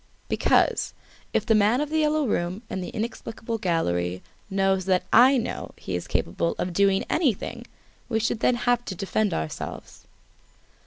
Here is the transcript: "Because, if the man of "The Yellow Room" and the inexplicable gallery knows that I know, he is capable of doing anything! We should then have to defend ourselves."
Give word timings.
"Because, 0.29 0.95
if 1.31 1.45
the 1.45 1.53
man 1.53 1.79
of 1.79 1.91
"The 1.91 1.99
Yellow 1.99 2.25
Room" 2.25 2.63
and 2.71 2.83
the 2.83 2.89
inexplicable 2.89 3.59
gallery 3.59 4.23
knows 4.49 4.85
that 4.85 5.03
I 5.13 5.37
know, 5.37 5.73
he 5.77 5.95
is 5.95 6.07
capable 6.07 6.55
of 6.57 6.73
doing 6.73 7.05
anything! 7.07 7.67
We 8.09 8.19
should 8.19 8.39
then 8.39 8.55
have 8.55 8.83
to 8.85 8.95
defend 8.95 9.31
ourselves." 9.31 10.07